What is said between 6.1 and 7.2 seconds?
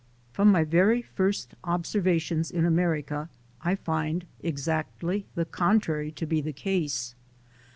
to be the case.